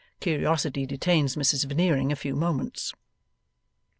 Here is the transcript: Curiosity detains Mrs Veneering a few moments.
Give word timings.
Curiosity 0.19 0.87
detains 0.87 1.35
Mrs 1.35 1.65
Veneering 1.65 2.11
a 2.11 2.15
few 2.15 2.35
moments. 2.35 2.95